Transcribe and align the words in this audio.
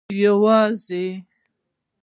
یوازي 0.23 1.03